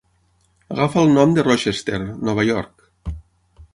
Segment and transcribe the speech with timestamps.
[0.75, 1.99] Agafa el nom de Rochester,
[2.31, 3.15] Nova York.